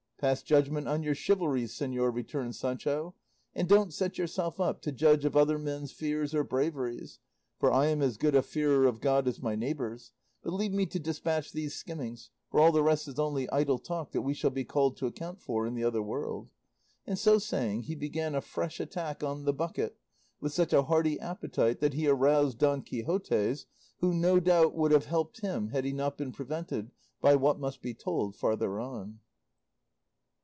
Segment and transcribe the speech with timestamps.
[0.21, 3.15] "Pass judgment on your chivalries, señor," returned Sancho,
[3.55, 7.17] "and don't set yourself up to judge of other men's fears or braveries,
[7.59, 10.11] for I am as good a fearer of God as my neighbours;
[10.43, 14.11] but leave me to despatch these skimmings, for all the rest is only idle talk
[14.11, 16.51] that we shall be called to account for in the other world;"
[17.07, 19.97] and so saying, he began a fresh attack on the bucket,
[20.39, 23.65] with such a hearty appetite that he aroused Don Quixote's,
[24.01, 26.91] who no doubt would have helped him had he not been prevented
[27.21, 29.19] by what must be told farther on.